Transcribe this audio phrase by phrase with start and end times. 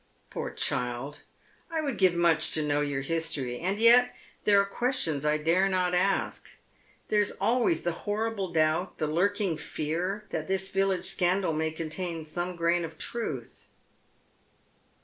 [0.31, 1.19] Poor child,
[1.69, 5.37] I would give much to know your history, and yet there are ques tions I
[5.37, 6.49] dare not ask.
[7.09, 12.25] There is always the horrible doubt, the lurking fear that this village scandal may contain
[12.25, 13.67] some grain of truth."